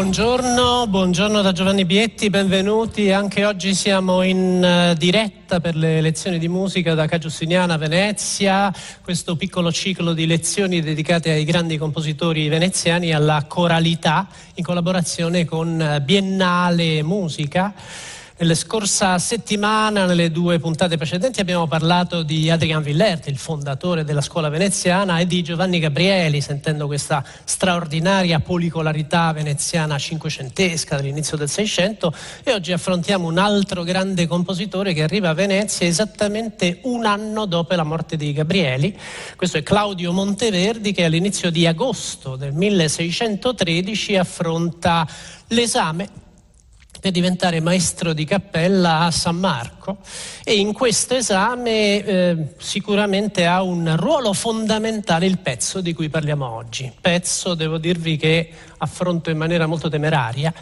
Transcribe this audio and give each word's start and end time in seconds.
Buongiorno, 0.00 0.86
buongiorno 0.86 1.42
da 1.42 1.52
Giovanni 1.52 1.84
Bietti, 1.84 2.30
benvenuti. 2.30 3.12
Anche 3.12 3.44
oggi 3.44 3.74
siamo 3.74 4.22
in 4.22 4.92
uh, 4.92 4.96
diretta 4.96 5.60
per 5.60 5.76
le 5.76 6.00
lezioni 6.00 6.38
di 6.38 6.48
musica 6.48 6.94
da 6.94 7.06
Ca' 7.06 7.18
Giustiniana 7.18 7.76
Venezia, 7.76 8.72
questo 9.02 9.36
piccolo 9.36 9.70
ciclo 9.70 10.14
di 10.14 10.24
lezioni 10.26 10.80
dedicate 10.80 11.32
ai 11.32 11.44
grandi 11.44 11.76
compositori 11.76 12.48
veneziani 12.48 13.10
e 13.10 13.14
alla 13.14 13.44
coralità 13.46 14.26
in 14.54 14.64
collaborazione 14.64 15.44
con 15.44 15.78
uh, 15.78 16.02
Biennale 16.02 17.02
Musica. 17.02 17.74
Nella 18.40 18.54
scorsa 18.54 19.18
settimana, 19.18 20.06
nelle 20.06 20.30
due 20.30 20.58
puntate 20.58 20.96
precedenti, 20.96 21.42
abbiamo 21.42 21.66
parlato 21.66 22.22
di 22.22 22.48
Adrian 22.48 22.82
Villerti, 22.82 23.28
il 23.28 23.36
fondatore 23.36 24.02
della 24.02 24.22
scuola 24.22 24.48
veneziana, 24.48 25.18
e 25.18 25.26
di 25.26 25.42
Giovanni 25.42 25.78
Gabrieli, 25.78 26.40
sentendo 26.40 26.86
questa 26.86 27.22
straordinaria 27.44 28.40
policolarità 28.40 29.30
veneziana 29.32 29.98
cinquecentesca 29.98 30.96
dell'inizio 30.96 31.36
del 31.36 31.50
Seicento. 31.50 32.14
E 32.42 32.54
oggi 32.54 32.72
affrontiamo 32.72 33.28
un 33.28 33.36
altro 33.36 33.82
grande 33.82 34.26
compositore 34.26 34.94
che 34.94 35.02
arriva 35.02 35.28
a 35.28 35.34
Venezia 35.34 35.86
esattamente 35.86 36.78
un 36.84 37.04
anno 37.04 37.44
dopo 37.44 37.74
la 37.74 37.84
morte 37.84 38.16
di 38.16 38.32
Gabrieli. 38.32 38.98
Questo 39.36 39.58
è 39.58 39.62
Claudio 39.62 40.12
Monteverdi, 40.12 40.92
che 40.92 41.04
all'inizio 41.04 41.50
di 41.50 41.66
agosto 41.66 42.36
del 42.36 42.54
1613 42.54 44.16
affronta 44.16 45.06
l'esame 45.48 46.28
per 47.00 47.12
diventare 47.12 47.60
maestro 47.60 48.12
di 48.12 48.26
cappella 48.26 49.00
a 49.00 49.10
San 49.10 49.36
Marco 49.36 49.98
e 50.44 50.58
in 50.58 50.74
questo 50.74 51.14
esame 51.14 52.04
eh, 52.04 52.36
sicuramente 52.58 53.46
ha 53.46 53.62
un 53.62 53.96
ruolo 53.96 54.34
fondamentale 54.34 55.24
il 55.24 55.38
pezzo 55.38 55.80
di 55.80 55.94
cui 55.94 56.10
parliamo 56.10 56.46
oggi. 56.46 56.92
Pezzo, 57.00 57.54
devo 57.54 57.78
dirvi, 57.78 58.16
che 58.18 58.50
affronto 58.78 59.30
in 59.30 59.38
maniera 59.38 59.66
molto 59.66 59.88
temeraria, 59.88 60.52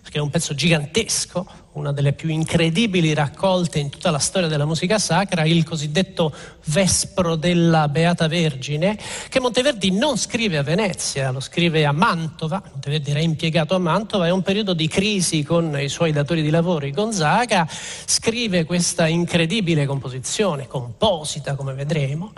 perché 0.00 0.18
è 0.18 0.20
un 0.20 0.30
pezzo 0.30 0.54
gigantesco, 0.54 1.46
una 1.72 1.92
delle 1.92 2.12
più 2.12 2.28
incredibili 2.28 3.14
raccolte 3.14 3.78
in 3.78 3.90
tutta 3.90 4.10
la 4.10 4.18
storia 4.18 4.48
della 4.48 4.64
musica 4.64 4.98
sacra, 4.98 5.44
il 5.44 5.62
cosiddetto 5.64 6.32
Vespro 6.64 7.36
della 7.36 7.86
Beata 7.88 8.26
Vergine, 8.26 8.98
che 9.28 9.38
Monteverdi 9.38 9.92
non 9.92 10.16
scrive 10.16 10.58
a 10.58 10.62
Venezia, 10.62 11.30
lo 11.30 11.38
scrive 11.38 11.86
a 11.86 11.92
Mantova, 11.92 12.60
Monteverdi 12.72 13.10
era 13.10 13.20
impiegato 13.20 13.76
a 13.76 13.78
Mantova, 13.78 14.26
è 14.26 14.30
un 14.30 14.42
periodo 14.42 14.74
di 14.74 14.88
crisi 14.88 15.44
con 15.44 15.78
i 15.80 15.88
suoi 15.88 16.10
datori 16.10 16.42
di 16.42 16.50
lavoro, 16.50 16.86
i 16.86 16.90
Gonzaga, 16.90 17.68
scrive 18.04 18.64
questa 18.64 19.06
incredibile 19.06 19.86
composizione, 19.86 20.66
composita 20.66 21.54
come 21.54 21.72
vedremo, 21.74 22.32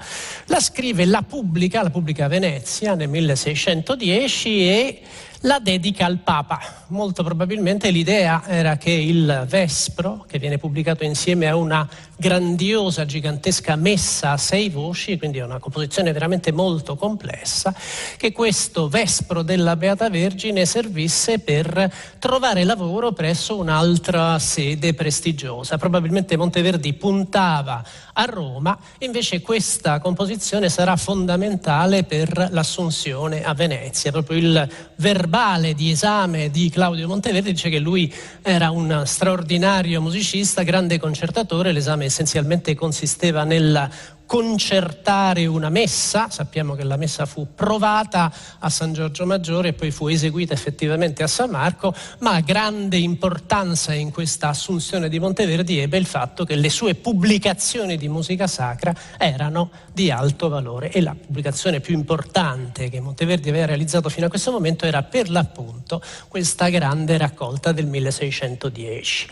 la 0.46 0.60
scrive, 0.60 1.06
la 1.06 1.22
pubblica, 1.22 1.82
la 1.82 1.90
pubblica 1.90 2.26
a 2.26 2.28
Venezia 2.28 2.94
nel 2.94 3.08
1610 3.08 4.68
e 4.68 5.02
la 5.42 5.58
dedica 5.58 6.06
al 6.06 6.18
Papa. 6.18 6.60
Molto 6.88 7.22
probabilmente 7.22 7.90
l'idea 7.90 8.42
era 8.46 8.76
che 8.76 8.90
il 8.90 9.44
Vespro, 9.48 10.24
che 10.28 10.38
viene 10.38 10.58
pubblicato 10.58 11.04
insieme 11.04 11.48
a 11.48 11.56
una 11.56 11.88
grandiosa, 12.16 13.04
gigantesca 13.04 13.74
messa 13.74 14.32
a 14.32 14.36
sei 14.36 14.68
voci, 14.68 15.18
quindi 15.18 15.38
è 15.38 15.44
una 15.44 15.58
composizione 15.58 16.12
veramente 16.12 16.52
molto 16.52 16.94
complessa, 16.94 17.74
che 18.16 18.30
questo 18.30 18.88
Vespro 18.88 19.42
della 19.42 19.74
Beata 19.74 20.08
Vergine 20.10 20.64
servisse 20.64 21.40
per 21.40 21.92
trovare 22.18 22.62
lavoro 22.64 23.12
presso 23.12 23.56
un'altra 23.56 24.38
sede 24.38 24.94
prestigiosa. 24.94 25.78
Probabilmente 25.78 26.36
Monteverdi 26.36 26.92
puntava 26.92 27.82
a 28.12 28.24
Roma, 28.24 28.78
invece 28.98 29.40
questa 29.40 29.98
composizione 29.98 30.68
sarà 30.68 30.94
fondamentale 30.96 32.04
per 32.04 32.48
l'assunzione 32.50 33.42
a 33.42 33.54
Venezia. 33.54 34.12
Proprio 34.12 34.38
il 34.38 34.68
verbale 34.96 35.30
di 35.74 35.90
esame 35.90 36.50
di 36.50 36.68
Claudio 36.68 37.08
Monteverdi 37.08 37.52
dice 37.52 37.70
che 37.70 37.78
lui 37.78 38.12
era 38.42 38.70
un 38.70 39.04
straordinario 39.06 40.02
musicista, 40.02 40.62
grande 40.62 40.98
concertatore, 40.98 41.72
l'esame 41.72 42.04
essenzialmente 42.04 42.74
consisteva 42.74 43.42
nel 43.42 43.88
concertare 44.32 45.44
una 45.44 45.68
messa, 45.68 46.30
sappiamo 46.30 46.74
che 46.74 46.84
la 46.84 46.96
messa 46.96 47.26
fu 47.26 47.48
provata 47.54 48.32
a 48.60 48.70
San 48.70 48.94
Giorgio 48.94 49.26
Maggiore 49.26 49.68
e 49.68 49.72
poi 49.74 49.90
fu 49.90 50.08
eseguita 50.08 50.54
effettivamente 50.54 51.22
a 51.22 51.26
San 51.26 51.50
Marco, 51.50 51.94
ma 52.20 52.40
grande 52.40 52.96
importanza 52.96 53.92
in 53.92 54.10
questa 54.10 54.48
assunzione 54.48 55.10
di 55.10 55.18
Monteverdi 55.18 55.80
ebbe 55.80 55.98
il 55.98 56.06
fatto 56.06 56.46
che 56.46 56.54
le 56.54 56.70
sue 56.70 56.94
pubblicazioni 56.94 57.98
di 57.98 58.08
musica 58.08 58.46
sacra 58.46 58.94
erano 59.18 59.70
di 59.92 60.10
alto 60.10 60.48
valore 60.48 60.90
e 60.90 61.02
la 61.02 61.14
pubblicazione 61.14 61.80
più 61.80 61.94
importante 61.94 62.88
che 62.88 63.00
Monteverdi 63.00 63.50
aveva 63.50 63.66
realizzato 63.66 64.08
fino 64.08 64.28
a 64.28 64.30
questo 64.30 64.50
momento 64.50 64.86
era 64.86 65.02
per 65.02 65.28
l'appunto 65.28 66.00
questa 66.28 66.70
grande 66.70 67.18
raccolta 67.18 67.72
del 67.72 67.84
1610. 67.84 69.28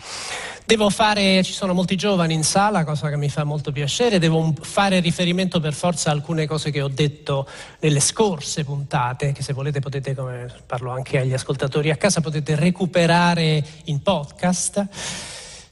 Devo 0.71 0.89
fare, 0.89 1.43
ci 1.43 1.53
sono 1.53 1.75
molti 1.75 1.97
giovani 1.97 2.33
in 2.33 2.45
sala, 2.45 2.85
cosa 2.85 3.09
che 3.09 3.17
mi 3.17 3.29
fa 3.29 3.43
molto 3.43 3.73
piacere, 3.73 4.21
devo 4.21 4.55
fare 4.61 5.01
riferimento 5.01 5.59
per 5.59 5.75
forza 5.75 6.11
a 6.11 6.13
alcune 6.13 6.47
cose 6.47 6.71
che 6.71 6.81
ho 6.81 6.87
detto 6.87 7.49
nelle 7.81 7.99
scorse 7.99 8.63
puntate, 8.63 9.33
che 9.33 9.43
se 9.43 9.53
volete 9.53 9.81
potete, 9.81 10.15
come 10.15 10.47
parlo 10.67 10.93
anche 10.93 11.19
agli 11.19 11.33
ascoltatori 11.33 11.91
a 11.91 11.97
casa, 11.97 12.21
potete 12.21 12.55
recuperare 12.55 13.65
in 13.87 14.01
podcast. 14.01 14.87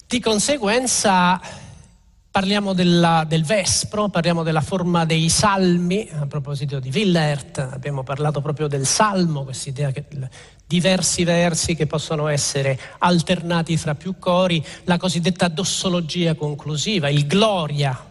Di 0.04 0.18
conseguenza 0.18 1.40
parliamo 2.28 2.72
della, 2.72 3.24
del 3.24 3.44
Vespro, 3.44 4.08
parliamo 4.08 4.42
della 4.42 4.62
forma 4.62 5.04
dei 5.04 5.28
salmi, 5.28 6.08
a 6.12 6.26
proposito 6.26 6.80
di 6.80 6.90
Willert, 6.92 7.58
abbiamo 7.58 8.02
parlato 8.02 8.40
proprio 8.40 8.66
del 8.66 8.84
salmo, 8.84 9.44
questa 9.44 9.68
idea 9.68 9.92
che 9.92 10.02
diversi 10.68 11.24
versi 11.24 11.74
che 11.74 11.86
possono 11.86 12.28
essere 12.28 12.78
alternati 12.98 13.76
fra 13.78 13.94
più 13.94 14.18
cori, 14.18 14.62
la 14.84 14.98
cosiddetta 14.98 15.48
dossologia 15.48 16.34
conclusiva, 16.34 17.08
il 17.08 17.26
gloria 17.26 18.08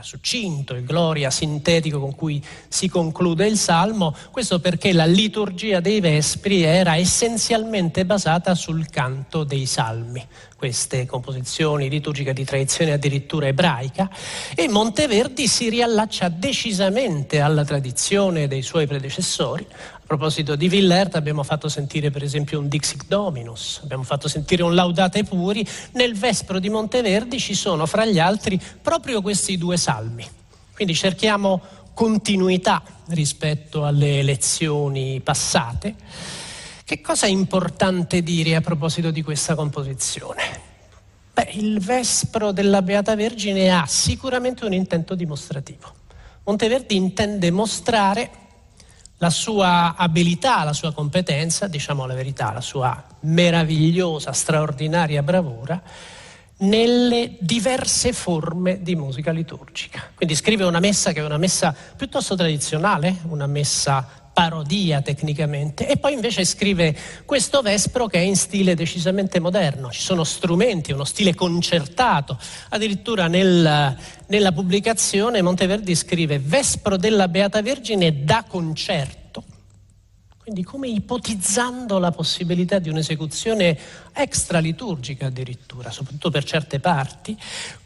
succinto, 0.00 0.74
il 0.74 0.84
gloria 0.84 1.30
sintetico 1.30 1.98
con 1.98 2.14
cui 2.14 2.42
si 2.68 2.88
conclude 2.88 3.46
il 3.46 3.56
salmo, 3.56 4.14
questo 4.30 4.60
perché 4.60 4.92
la 4.92 5.06
liturgia 5.06 5.80
dei 5.80 6.00
Vespri 6.00 6.62
era 6.62 6.96
essenzialmente 6.96 8.04
basata 8.04 8.54
sul 8.54 8.88
canto 8.90 9.44
dei 9.44 9.66
salmi, 9.66 10.24
queste 10.56 11.06
composizioni 11.06 11.88
liturgiche 11.88 12.32
di 12.32 12.44
tradizione 12.44 12.92
addirittura 12.92 13.48
ebraica, 13.48 14.10
e 14.54 14.68
Monteverdi 14.68 15.46
si 15.46 15.68
riallaccia 15.68 16.28
decisamente 16.28 17.40
alla 17.40 17.64
tradizione 17.64 18.46
dei 18.46 18.62
suoi 18.62 18.86
predecessori, 18.86 19.66
proposito 20.08 20.56
di 20.56 20.68
Villert 20.68 21.16
abbiamo 21.16 21.42
fatto 21.42 21.68
sentire 21.68 22.10
per 22.10 22.22
esempio 22.22 22.58
un 22.58 22.66
Dixit 22.66 23.04
Dominus, 23.06 23.80
abbiamo 23.82 24.04
fatto 24.04 24.26
sentire 24.26 24.62
un 24.62 24.74
Laudate 24.74 25.22
Puri, 25.22 25.64
nel 25.92 26.16
Vespro 26.16 26.58
di 26.58 26.70
Monteverdi 26.70 27.38
ci 27.38 27.52
sono 27.52 27.84
fra 27.84 28.06
gli 28.06 28.18
altri 28.18 28.58
proprio 28.80 29.20
questi 29.20 29.58
due 29.58 29.76
salmi. 29.76 30.26
Quindi 30.72 30.94
cerchiamo 30.94 31.60
continuità 31.92 32.82
rispetto 33.08 33.84
alle 33.84 34.22
lezioni 34.22 35.20
passate. 35.22 35.94
Che 36.84 37.00
cosa 37.02 37.26
è 37.26 37.30
importante 37.30 38.22
dire 38.22 38.54
a 38.54 38.62
proposito 38.62 39.10
di 39.10 39.22
questa 39.22 39.54
composizione? 39.54 40.42
Beh, 41.34 41.50
il 41.52 41.80
Vespro 41.80 42.52
della 42.52 42.80
Beata 42.80 43.14
Vergine 43.14 43.70
ha 43.72 43.84
sicuramente 43.84 44.64
un 44.64 44.72
intento 44.72 45.14
dimostrativo. 45.14 45.92
Monteverdi 46.44 46.96
intende 46.96 47.50
mostrare 47.50 48.46
la 49.18 49.30
sua 49.30 49.94
abilità, 49.96 50.64
la 50.64 50.72
sua 50.72 50.92
competenza, 50.92 51.66
diciamo 51.66 52.06
la 52.06 52.14
verità, 52.14 52.52
la 52.52 52.60
sua 52.60 53.04
meravigliosa, 53.20 54.32
straordinaria 54.32 55.22
bravura 55.22 55.82
nelle 56.60 57.36
diverse 57.38 58.12
forme 58.12 58.82
di 58.82 58.96
musica 58.96 59.30
liturgica. 59.30 60.10
Quindi 60.14 60.34
scrive 60.34 60.64
una 60.64 60.80
messa 60.80 61.12
che 61.12 61.20
è 61.20 61.24
una 61.24 61.36
messa 61.36 61.74
piuttosto 61.96 62.34
tradizionale, 62.34 63.18
una 63.28 63.46
messa 63.46 64.28
parodia 64.38 65.02
tecnicamente, 65.02 65.88
e 65.88 65.96
poi 65.96 66.12
invece 66.12 66.44
scrive 66.44 66.96
questo 67.24 67.60
Vespro 67.60 68.06
che 68.06 68.18
è 68.18 68.22
in 68.22 68.36
stile 68.36 68.76
decisamente 68.76 69.40
moderno, 69.40 69.90
ci 69.90 70.00
sono 70.00 70.22
strumenti, 70.22 70.92
uno 70.92 71.02
stile 71.02 71.34
concertato, 71.34 72.38
addirittura 72.68 73.26
nel, 73.26 73.96
nella 74.28 74.52
pubblicazione 74.52 75.42
Monteverdi 75.42 75.92
scrive 75.96 76.38
Vespro 76.38 76.96
della 76.96 77.26
Beata 77.26 77.60
Vergine 77.62 78.22
da 78.22 78.44
concerto, 78.46 79.17
quindi 80.48 80.64
come 80.64 80.88
ipotizzando 80.88 81.98
la 81.98 82.10
possibilità 82.10 82.78
di 82.78 82.88
un'esecuzione 82.88 83.78
extraliturgica 84.14 85.26
addirittura, 85.26 85.90
soprattutto 85.90 86.30
per 86.30 86.44
certe 86.44 86.80
parti, 86.80 87.36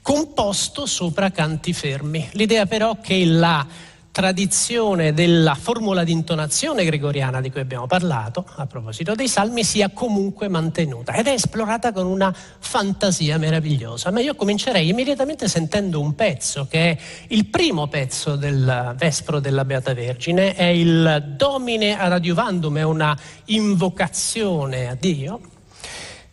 composto 0.01 0.87
sopra 0.87 1.33
canti 1.33 1.73
fermi. 1.73 2.29
L'idea 2.35 2.67
però 2.67 3.01
che 3.01 3.25
la 3.25 3.67
tradizione 4.13 5.15
della 5.15 5.55
formula 5.55 6.05
di 6.05 6.13
intonazione 6.13 6.85
gregoriana 6.85 7.41
di 7.41 7.51
cui 7.51 7.63
abbiamo 7.63 7.87
parlato, 7.87 8.47
a 8.57 8.67
proposito 8.67 9.15
dei 9.15 9.27
salmi, 9.27 9.65
sia 9.65 9.89
comunque 9.89 10.49
mantenuta 10.49 11.15
ed 11.15 11.27
è 11.27 11.33
esplorata 11.33 11.93
con 11.93 12.07
una 12.07 12.33
fantasia 12.33 13.39
meravigliosa. 13.39 14.11
Ma 14.11 14.21
io 14.21 14.35
comincerei 14.35 14.87
immediatamente 14.87 15.49
sentendo 15.49 15.99
un 15.99 16.15
pezzo 16.15 16.67
che 16.69 16.91
è 16.91 16.99
il 17.29 17.47
primo 17.47 17.89
pezzo 17.89 18.37
del 18.37 18.95
Vespro 18.97 19.41
della 19.41 19.65
Beata 19.65 19.95
Vergine, 19.95 20.55
è 20.55 20.65
il 20.65 21.35
Domine 21.35 21.99
ad 21.99 22.13
adiuvandum, 22.13 22.77
è 22.77 22.83
una 22.83 23.19
invocazione 23.47 24.89
a 24.91 24.95
Dio 24.95 25.41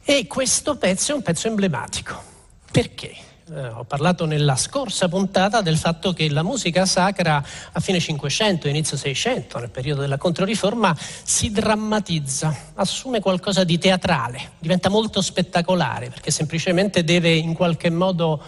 e 0.04 0.28
questo 0.28 0.76
pezzo 0.76 1.14
è 1.14 1.16
un 1.16 1.22
pezzo 1.22 1.48
emblematico. 1.48 2.22
Perché? 2.70 3.28
Eh, 3.52 3.68
ho 3.68 3.84
parlato 3.84 4.26
nella 4.26 4.56
scorsa 4.56 5.08
puntata 5.08 5.62
del 5.62 5.78
fatto 5.78 6.14
che 6.14 6.30
la 6.30 6.44
musica 6.44 6.86
sacra 6.86 7.44
a 7.72 7.80
fine 7.80 8.00
500, 8.00 8.68
inizio 8.68 8.96
600, 8.96 9.58
nel 9.58 9.72
periodo 9.72 10.02
della 10.02 10.20
Controriforma, 10.20 10.96
si 11.24 11.50
drammatizza, 11.50 12.56
assume 12.76 13.20
qualcosa 13.20 13.64
di 13.64 13.80
teatrale, 13.80 14.52
diventa 14.60 14.90
molto 14.90 15.22
spettacolare 15.22 16.10
perché 16.10 16.30
semplicemente 16.30 17.04
deve 17.04 17.34
in 17.34 17.56
qualche 17.56 17.90
modo 17.90 18.40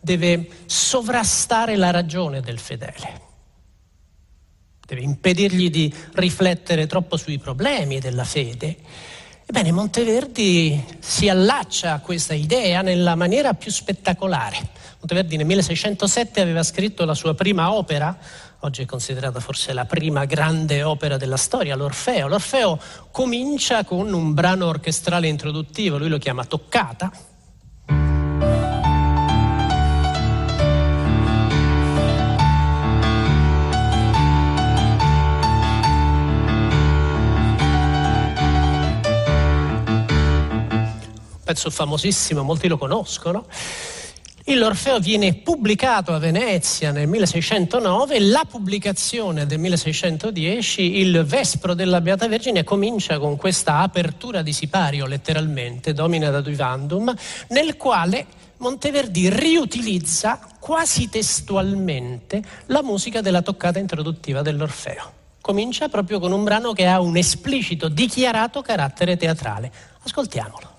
deve 0.00 0.48
sovrastare 0.66 1.76
la 1.76 1.92
ragione 1.92 2.40
del 2.40 2.58
fedele. 2.58 3.26
Deve 4.84 5.02
impedirgli 5.02 5.70
di 5.70 5.94
riflettere 6.14 6.88
troppo 6.88 7.16
sui 7.16 7.38
problemi 7.38 8.00
della 8.00 8.24
fede 8.24 8.76
Ebbene, 9.50 9.72
Monteverdi 9.72 10.84
si 10.98 11.26
allaccia 11.30 11.94
a 11.94 12.00
questa 12.00 12.34
idea 12.34 12.82
nella 12.82 13.14
maniera 13.14 13.54
più 13.54 13.70
spettacolare. 13.70 14.58
Monteverdi 14.98 15.38
nel 15.38 15.46
1607 15.46 16.42
aveva 16.42 16.62
scritto 16.62 17.06
la 17.06 17.14
sua 17.14 17.32
prima 17.32 17.72
opera, 17.72 18.14
oggi 18.60 18.82
è 18.82 18.84
considerata 18.84 19.40
forse 19.40 19.72
la 19.72 19.86
prima 19.86 20.26
grande 20.26 20.82
opera 20.82 21.16
della 21.16 21.38
storia, 21.38 21.76
l'Orfeo. 21.76 22.28
L'Orfeo 22.28 22.78
comincia 23.10 23.84
con 23.84 24.12
un 24.12 24.34
brano 24.34 24.66
orchestrale 24.66 25.28
introduttivo, 25.28 25.96
lui 25.96 26.10
lo 26.10 26.18
chiama 26.18 26.44
Toccata, 26.44 27.10
pezzo 41.48 41.70
famosissimo, 41.70 42.42
molti 42.42 42.68
lo 42.68 42.76
conoscono. 42.76 43.46
L'Orfeo 44.44 44.98
viene 44.98 45.32
pubblicato 45.36 46.12
a 46.12 46.18
Venezia 46.18 46.90
nel 46.90 47.08
1609, 47.08 48.20
la 48.20 48.44
pubblicazione 48.46 49.46
del 49.46 49.58
1610, 49.58 50.98
il 50.98 51.24
Vespro 51.24 51.72
della 51.72 52.02
Beata 52.02 52.28
Vergine, 52.28 52.64
comincia 52.64 53.18
con 53.18 53.36
questa 53.36 53.78
apertura 53.78 54.42
di 54.42 54.52
sipario, 54.52 55.06
letteralmente, 55.06 55.94
Domina 55.94 56.28
da 56.28 56.42
Duivandum, 56.42 57.14
nel 57.48 57.78
quale 57.78 58.26
Monteverdi 58.58 59.30
riutilizza 59.30 60.40
quasi 60.60 61.08
testualmente 61.08 62.42
la 62.66 62.82
musica 62.82 63.22
della 63.22 63.40
toccata 63.40 63.78
introduttiva 63.78 64.42
dell'Orfeo. 64.42 65.12
Comincia 65.40 65.88
proprio 65.88 66.18
con 66.20 66.32
un 66.32 66.44
brano 66.44 66.74
che 66.74 66.84
ha 66.84 67.00
un 67.00 67.16
esplicito, 67.16 67.88
dichiarato 67.88 68.60
carattere 68.60 69.16
teatrale. 69.16 69.72
Ascoltiamolo. 70.02 70.76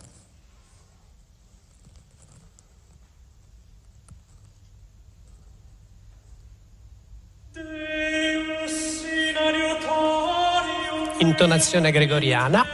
Intonazione 11.19 11.91
gregoriana. 11.91 12.65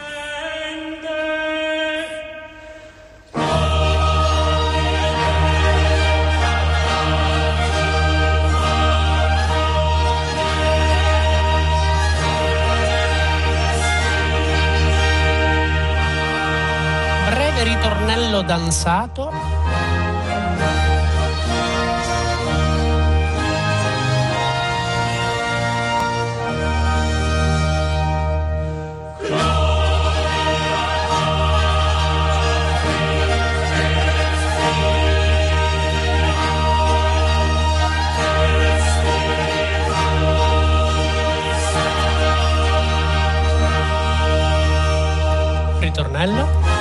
Breve 17.29 17.63
ritornello 17.63 18.41
danzato. 18.43 19.54
Ritornello. 45.85 46.74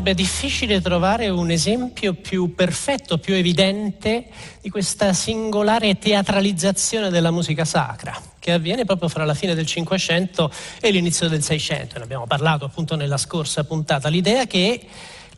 Sarebbe 0.00 0.14
difficile 0.14 0.80
trovare 0.80 1.28
un 1.28 1.50
esempio 1.50 2.14
più 2.14 2.54
perfetto, 2.54 3.18
più 3.18 3.34
evidente 3.34 4.28
di 4.62 4.70
questa 4.70 5.12
singolare 5.12 5.98
teatralizzazione 5.98 7.10
della 7.10 7.30
musica 7.30 7.66
sacra 7.66 8.18
che 8.38 8.52
avviene 8.52 8.86
proprio 8.86 9.10
fra 9.10 9.26
la 9.26 9.34
fine 9.34 9.54
del 9.54 9.66
Cinquecento 9.66 10.50
e 10.80 10.90
l'inizio 10.90 11.28
del 11.28 11.42
Seicento. 11.42 11.98
Ne 11.98 12.04
abbiamo 12.04 12.26
parlato 12.26 12.64
appunto 12.64 12.96
nella 12.96 13.18
scorsa 13.18 13.62
puntata. 13.64 14.08
L'idea 14.08 14.46
che 14.46 14.80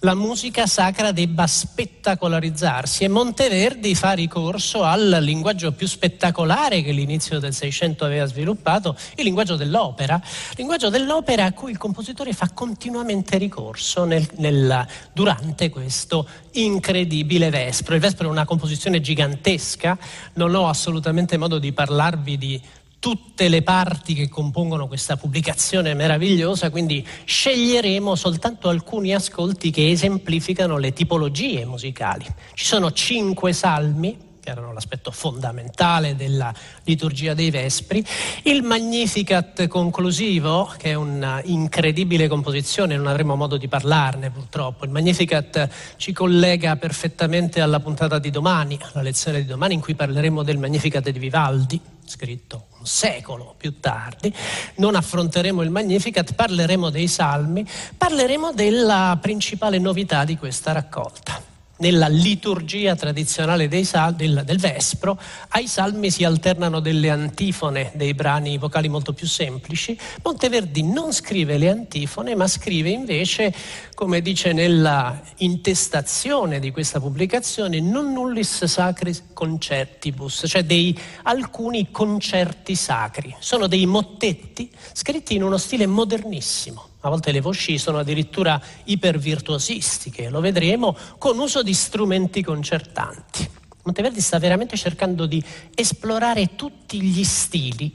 la 0.04 0.14
musica 0.14 0.66
sacra 0.66 1.12
debba 1.12 1.46
spettacolarizzarsi 1.46 3.04
e 3.04 3.08
Monteverdi 3.08 3.94
fa 3.94 4.12
ricorso 4.12 4.82
al 4.82 5.18
linguaggio 5.20 5.70
più 5.72 5.86
spettacolare 5.86 6.82
che 6.82 6.90
l'inizio 6.90 7.38
del 7.38 7.54
Seicento 7.54 8.04
aveva 8.04 8.26
sviluppato, 8.26 8.96
il 9.14 9.24
linguaggio 9.24 9.54
dell'opera, 9.54 10.20
linguaggio 10.56 10.88
dell'opera 10.88 11.44
a 11.44 11.52
cui 11.52 11.70
il 11.70 11.78
compositore 11.78 12.32
fa 12.32 12.50
continuamente 12.52 13.38
ricorso 13.38 14.04
nel, 14.04 14.28
nel, 14.38 14.84
durante 15.12 15.70
questo 15.70 16.26
incredibile 16.52 17.50
Vespro. 17.50 17.94
Il 17.94 18.00
Vespro 18.00 18.26
è 18.26 18.30
una 18.30 18.44
composizione 18.44 19.00
gigantesca, 19.00 19.96
non 20.34 20.52
ho 20.56 20.68
assolutamente 20.68 21.36
modo 21.36 21.60
di 21.60 21.72
parlarvi 21.72 22.38
di 22.38 22.60
tutte 23.02 23.48
le 23.48 23.62
parti 23.62 24.14
che 24.14 24.28
compongono 24.28 24.86
questa 24.86 25.16
pubblicazione 25.16 25.92
meravigliosa, 25.92 26.70
quindi 26.70 27.04
sceglieremo 27.24 28.14
soltanto 28.14 28.68
alcuni 28.68 29.12
ascolti 29.12 29.72
che 29.72 29.90
esemplificano 29.90 30.78
le 30.78 30.92
tipologie 30.92 31.64
musicali. 31.64 32.24
Ci 32.54 32.64
sono 32.64 32.92
cinque 32.92 33.52
salmi 33.52 34.30
che 34.42 34.50
erano 34.50 34.72
l'aspetto 34.72 35.12
fondamentale 35.12 36.16
della 36.16 36.52
liturgia 36.82 37.32
dei 37.32 37.50
Vespri, 37.50 38.04
il 38.42 38.64
Magnificat 38.64 39.68
conclusivo, 39.68 40.68
che 40.76 40.90
è 40.90 40.94
un'incredibile 40.94 42.26
composizione, 42.26 42.96
non 42.96 43.06
avremo 43.06 43.36
modo 43.36 43.56
di 43.56 43.68
parlarne 43.68 44.30
purtroppo. 44.30 44.84
Il 44.84 44.90
Magnificat 44.90 45.68
ci 45.94 46.12
collega 46.12 46.74
perfettamente 46.74 47.60
alla 47.60 47.78
puntata 47.78 48.18
di 48.18 48.30
domani, 48.30 48.76
alla 48.80 49.02
lezione 49.02 49.42
di 49.42 49.46
domani 49.46 49.74
in 49.74 49.80
cui 49.80 49.94
parleremo 49.94 50.42
del 50.42 50.58
Magnificat 50.58 51.08
di 51.08 51.18
Vivaldi, 51.20 51.80
scritto 52.04 52.66
un 52.80 52.84
secolo 52.84 53.54
più 53.56 53.78
tardi. 53.78 54.34
Non 54.76 54.96
affronteremo 54.96 55.62
il 55.62 55.70
Magnificat, 55.70 56.34
parleremo 56.34 56.90
dei 56.90 57.06
Salmi, 57.06 57.64
parleremo 57.96 58.52
della 58.52 59.16
principale 59.22 59.78
novità 59.78 60.24
di 60.24 60.36
questa 60.36 60.72
raccolta 60.72 61.51
nella 61.82 62.06
liturgia 62.06 62.94
tradizionale 62.94 63.68
sal- 63.84 64.14
del, 64.14 64.42
del, 64.46 64.60
Vespro, 64.60 65.18
ai 65.48 65.66
salmi 65.66 66.12
si 66.12 66.22
alternano 66.22 66.78
delle 66.78 67.10
antifone, 67.10 67.90
dei 67.96 68.14
brani 68.14 68.56
vocali 68.56 68.88
molto 68.88 69.12
più 69.12 69.26
semplici. 69.26 69.98
Monteverdi 70.22 70.84
non 70.84 71.12
scrive 71.12 71.58
le 71.58 71.68
antifone, 71.68 72.36
ma 72.36 72.46
scrive 72.46 72.90
invece, 72.90 73.52
come 73.94 74.20
dice 74.20 74.52
nella 74.52 75.20
intestazione 75.38 76.60
di 76.60 76.70
questa 76.70 77.00
pubblicazione, 77.00 77.80
non 77.80 78.12
nullis 78.12 78.64
sacris 78.64 79.24
concertibus, 79.32 80.44
cioè 80.46 80.62
dei, 80.62 80.96
alcuni 81.24 81.90
concerti 81.90 82.76
sacri. 82.76 83.34
Sono 83.40 83.66
dei 83.66 83.86
mottetti 83.86 84.70
scritti 84.92 85.34
in 85.34 85.42
uno 85.42 85.56
stile 85.56 85.86
modernissimo 85.86 86.90
a 87.04 87.08
volte 87.08 87.32
le 87.32 87.40
voci 87.40 87.78
sono 87.78 87.98
addirittura 87.98 88.60
ipervirtuosistiche, 88.84 90.28
lo 90.28 90.40
vedremo, 90.40 90.96
con 91.18 91.38
uso 91.38 91.62
di 91.62 91.74
strumenti 91.74 92.42
concertanti. 92.42 93.48
Monteverdi 93.82 94.20
sta 94.20 94.38
veramente 94.38 94.76
cercando 94.76 95.26
di 95.26 95.42
esplorare 95.74 96.54
tutti 96.54 97.00
gli 97.02 97.24
stili 97.24 97.92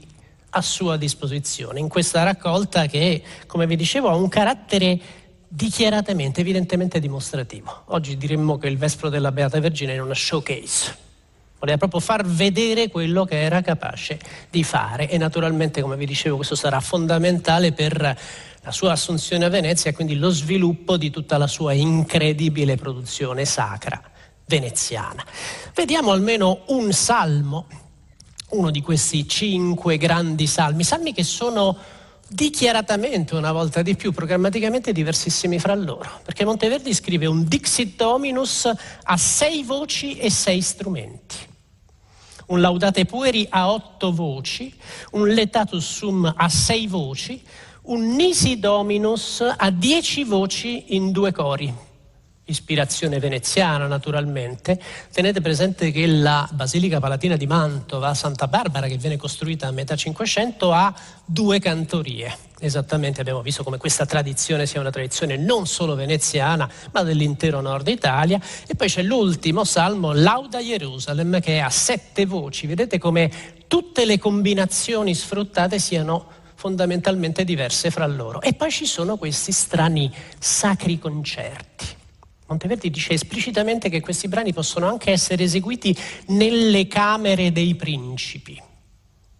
a 0.50 0.60
sua 0.60 0.96
disposizione 0.96 1.80
in 1.80 1.88
questa 1.88 2.22
raccolta 2.22 2.86
che, 2.86 3.22
come 3.46 3.66
vi 3.66 3.76
dicevo, 3.76 4.10
ha 4.10 4.14
un 4.14 4.28
carattere 4.28 5.00
dichiaratamente, 5.48 6.42
evidentemente 6.42 7.00
dimostrativo. 7.00 7.84
Oggi 7.86 8.18
diremmo 8.18 8.58
che 8.58 8.68
il 8.68 8.76
Vespro 8.76 9.08
della 9.08 9.32
Beata 9.32 9.58
Vergine 9.60 9.94
è 9.94 9.98
una 9.98 10.14
showcase. 10.14 11.06
Voleva 11.58 11.78
proprio 11.78 12.00
far 12.00 12.24
vedere 12.24 12.88
quello 12.88 13.24
che 13.24 13.40
era 13.40 13.62
capace 13.62 14.20
di 14.50 14.62
fare 14.62 15.08
e 15.08 15.16
naturalmente, 15.16 15.80
come 15.80 15.96
vi 15.96 16.06
dicevo, 16.06 16.36
questo 16.36 16.54
sarà 16.54 16.78
fondamentale 16.80 17.72
per 17.72 18.16
la 18.62 18.72
sua 18.72 18.92
assunzione 18.92 19.44
a 19.44 19.48
Venezia 19.48 19.90
e 19.90 19.94
quindi 19.94 20.16
lo 20.16 20.30
sviluppo 20.30 20.96
di 20.96 21.10
tutta 21.10 21.38
la 21.38 21.46
sua 21.46 21.72
incredibile 21.72 22.76
produzione 22.76 23.44
sacra 23.44 24.00
veneziana. 24.46 25.24
Vediamo 25.74 26.10
almeno 26.10 26.62
un 26.68 26.92
salmo, 26.92 27.66
uno 28.50 28.70
di 28.70 28.80
questi 28.80 29.28
cinque 29.28 29.96
grandi 29.96 30.46
salmi, 30.46 30.82
salmi 30.82 31.12
che 31.12 31.22
sono 31.22 31.76
dichiaratamente 32.30 33.34
una 33.34 33.52
volta 33.52 33.80
di 33.80 33.96
più 33.96 34.12
programmaticamente 34.12 34.92
diversissimi 34.92 35.58
fra 35.58 35.74
loro, 35.74 36.20
perché 36.24 36.44
Monteverdi 36.44 36.92
scrive 36.92 37.26
un 37.26 37.44
Dixit 37.44 37.96
Dominus 37.96 38.70
a 39.02 39.16
sei 39.16 39.62
voci 39.62 40.18
e 40.18 40.30
sei 40.30 40.60
strumenti, 40.60 41.36
un 42.46 42.60
Laudate 42.60 43.06
Pueri 43.06 43.46
a 43.48 43.70
otto 43.70 44.12
voci, 44.12 44.74
un 45.12 45.28
Letatus 45.28 45.84
Sum 45.86 46.34
a 46.36 46.48
sei 46.50 46.86
voci, 46.86 47.42
un 47.88 48.14
Nisi 48.16 48.58
Dominus 48.58 49.40
a 49.40 49.70
dieci 49.70 50.24
voci 50.24 50.94
in 50.94 51.10
due 51.10 51.32
cori, 51.32 51.72
ispirazione 52.44 53.18
veneziana 53.18 53.86
naturalmente. 53.86 54.78
Tenete 55.10 55.40
presente 55.40 55.90
che 55.90 56.06
la 56.06 56.46
Basilica 56.52 57.00
Palatina 57.00 57.36
di 57.36 57.46
Mantova, 57.46 58.12
Santa 58.12 58.46
Barbara, 58.46 58.88
che 58.88 58.98
viene 58.98 59.16
costruita 59.16 59.68
a 59.68 59.70
metà 59.70 59.96
Cinquecento, 59.96 60.70
ha 60.70 60.94
due 61.24 61.60
cantorie. 61.60 62.36
Esattamente 62.60 63.22
abbiamo 63.22 63.40
visto 63.40 63.64
come 63.64 63.78
questa 63.78 64.04
tradizione 64.04 64.66
sia 64.66 64.80
una 64.80 64.90
tradizione 64.90 65.38
non 65.38 65.66
solo 65.66 65.94
veneziana, 65.94 66.68
ma 66.92 67.02
dell'intero 67.02 67.62
nord 67.62 67.88
Italia. 67.88 68.38
E 68.66 68.74
poi 68.74 68.88
c'è 68.88 69.02
l'ultimo 69.02 69.64
salmo, 69.64 70.12
Lauda 70.12 70.58
Jerusalem, 70.58 71.40
che 71.40 71.60
ha 71.60 71.70
sette 71.70 72.26
voci. 72.26 72.66
Vedete 72.66 72.98
come 72.98 73.30
tutte 73.66 74.04
le 74.04 74.18
combinazioni 74.18 75.14
sfruttate 75.14 75.78
siano 75.78 76.36
fondamentalmente 76.58 77.44
diverse 77.44 77.88
fra 77.92 78.04
loro. 78.08 78.42
E 78.42 78.52
poi 78.52 78.72
ci 78.72 78.84
sono 78.84 79.16
questi 79.16 79.52
strani 79.52 80.12
sacri 80.40 80.98
concerti. 80.98 81.86
Monteverdi 82.48 82.90
dice 82.90 83.12
esplicitamente 83.12 83.88
che 83.88 84.00
questi 84.00 84.26
brani 84.26 84.52
possono 84.52 84.88
anche 84.88 85.12
essere 85.12 85.44
eseguiti 85.44 85.96
nelle 86.28 86.88
camere 86.88 87.52
dei 87.52 87.76
principi. 87.76 88.60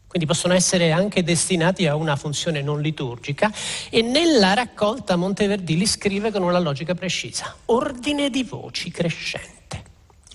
Quindi 0.07 0.29
possono 0.29 0.55
essere 0.55 0.93
anche 0.93 1.25
destinati 1.25 1.89
a 1.89 1.97
una 1.97 2.15
funzione 2.15 2.63
non 2.63 2.81
liturgica 2.81 3.53
e 3.91 4.01
nella 4.01 4.55
raccolta 4.55 5.17
Monteverdi 5.17 5.77
li 5.77 5.87
scrive 5.87 6.31
con 6.31 6.43
una 6.43 6.61
logica 6.61 6.95
precisa, 6.95 7.53
ordine 7.65 8.31
di 8.31 8.45
voci 8.45 8.93
crescente. 8.93 9.83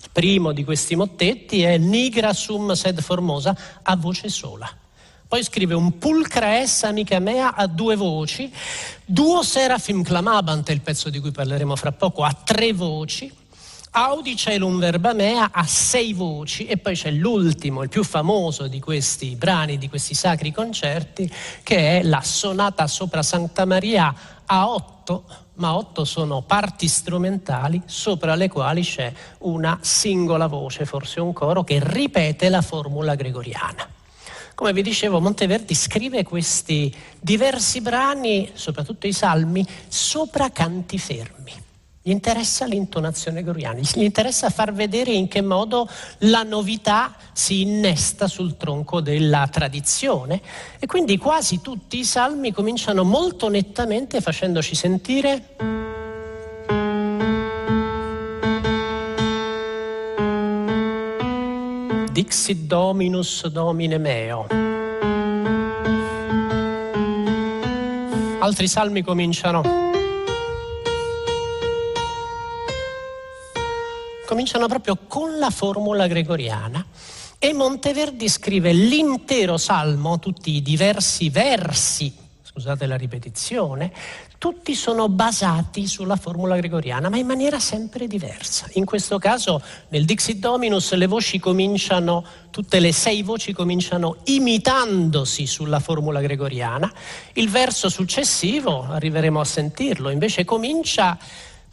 Il 0.02 0.10
primo 0.12 0.52
di 0.52 0.64
questi 0.64 0.96
mottetti 0.96 1.62
è 1.62 1.78
Nigra 1.78 2.34
sum 2.34 2.74
sed 2.74 3.00
formosa 3.00 3.56
a 3.82 3.96
voce 3.96 4.28
sola. 4.28 4.83
Poi 5.34 5.42
scrive 5.42 5.74
un 5.74 5.98
pulcra 5.98 6.58
essa 6.58 6.86
amica 6.86 7.18
mea 7.18 7.56
a 7.56 7.66
due 7.66 7.96
voci, 7.96 8.48
duo 9.04 9.42
serafim 9.42 10.04
clamabant, 10.04 10.68
il 10.68 10.80
pezzo 10.80 11.10
di 11.10 11.18
cui 11.18 11.32
parleremo 11.32 11.74
fra 11.74 11.90
poco, 11.90 12.22
a 12.22 12.32
tre 12.32 12.72
voci, 12.72 13.32
Audi 13.90 14.36
celum 14.36 14.78
verba 14.78 15.12
mea 15.12 15.50
a 15.50 15.64
sei 15.64 16.12
voci. 16.12 16.66
E 16.66 16.76
poi 16.76 16.94
c'è 16.94 17.10
l'ultimo, 17.10 17.82
il 17.82 17.88
più 17.88 18.04
famoso 18.04 18.68
di 18.68 18.78
questi 18.78 19.34
brani, 19.34 19.76
di 19.76 19.88
questi 19.88 20.14
sacri 20.14 20.52
concerti, 20.52 21.28
che 21.64 21.98
è 21.98 22.02
la 22.04 22.22
sonata 22.22 22.86
sopra 22.86 23.24
Santa 23.24 23.64
Maria. 23.64 24.14
A 24.46 24.68
otto, 24.70 25.24
ma 25.54 25.74
otto 25.74 26.04
sono 26.04 26.42
parti 26.42 26.86
strumentali 26.86 27.82
sopra 27.86 28.36
le 28.36 28.48
quali 28.48 28.82
c'è 28.82 29.12
una 29.38 29.78
singola 29.80 30.46
voce, 30.46 30.84
forse 30.84 31.18
un 31.18 31.32
coro, 31.32 31.64
che 31.64 31.80
ripete 31.82 32.48
la 32.48 32.62
formula 32.62 33.16
gregoriana. 33.16 33.93
Come 34.54 34.72
vi 34.72 34.82
dicevo, 34.82 35.20
Monteverdi 35.20 35.74
scrive 35.74 36.22
questi 36.22 36.94
diversi 37.20 37.80
brani, 37.80 38.50
soprattutto 38.54 39.08
i 39.08 39.12
salmi, 39.12 39.66
sopra 39.88 40.50
canti 40.50 40.96
fermi. 40.96 41.52
Gli 42.00 42.10
interessa 42.10 42.64
l'intonazione 42.64 43.42
gregoriana, 43.42 43.80
gli 43.80 44.02
interessa 44.02 44.50
far 44.50 44.72
vedere 44.72 45.10
in 45.10 45.26
che 45.26 45.40
modo 45.40 45.88
la 46.18 46.44
novità 46.44 47.16
si 47.32 47.62
innesta 47.62 48.28
sul 48.28 48.56
tronco 48.56 49.00
della 49.00 49.48
tradizione 49.50 50.40
e 50.78 50.86
quindi 50.86 51.16
quasi 51.16 51.60
tutti 51.60 51.98
i 51.98 52.04
salmi 52.04 52.52
cominciano 52.52 53.02
molto 53.02 53.48
nettamente 53.48 54.20
facendoci 54.20 54.74
sentire... 54.74 55.93
Dixit 62.24 62.60
Dominus 62.60 63.46
Domine 63.48 63.98
meo. 63.98 64.46
Altri 68.38 68.66
salmi 68.66 69.02
cominciano. 69.02 69.60
Cominciano 74.26 74.68
proprio 74.68 74.96
con 75.06 75.38
la 75.38 75.50
formula 75.50 76.06
gregoriana 76.06 76.82
e 77.38 77.52
Monteverdi 77.52 78.26
scrive 78.30 78.72
l'intero 78.72 79.58
salmo, 79.58 80.18
tutti 80.18 80.52
i 80.52 80.62
diversi 80.62 81.28
versi 81.28 82.23
scusate 82.56 82.86
la 82.86 82.96
ripetizione, 82.96 83.92
tutti 84.38 84.76
sono 84.76 85.08
basati 85.08 85.88
sulla 85.88 86.14
formula 86.14 86.54
gregoriana, 86.54 87.08
ma 87.08 87.16
in 87.16 87.26
maniera 87.26 87.58
sempre 87.58 88.06
diversa. 88.06 88.68
In 88.74 88.84
questo 88.84 89.18
caso, 89.18 89.60
nel 89.88 90.04
Dixit 90.04 90.38
Dominus, 90.38 90.92
le 90.94 91.08
voci 91.08 91.40
cominciano, 91.40 92.24
tutte 92.50 92.78
le 92.78 92.92
sei 92.92 93.22
voci 93.22 93.52
cominciano 93.52 94.18
imitandosi 94.26 95.46
sulla 95.46 95.80
formula 95.80 96.20
gregoriana. 96.20 96.92
Il 97.32 97.50
verso 97.50 97.88
successivo, 97.88 98.86
arriveremo 98.88 99.40
a 99.40 99.44
sentirlo, 99.44 100.10
invece 100.10 100.44
comincia 100.44 101.18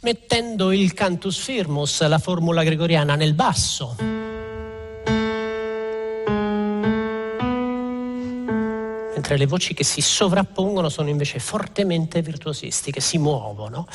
mettendo 0.00 0.72
il 0.72 0.94
cantus 0.94 1.38
firmus, 1.38 2.04
la 2.08 2.18
formula 2.18 2.64
gregoriana, 2.64 3.14
nel 3.14 3.34
basso. 3.34 4.21
Mentre 9.22 9.36
le 9.36 9.46
voci 9.46 9.72
che 9.72 9.84
si 9.84 10.00
sovrappongono 10.00 10.88
sono 10.88 11.08
invece 11.08 11.38
fortemente 11.38 12.22
virtuosistiche, 12.22 13.00
si 13.00 13.18
muovono. 13.18 13.86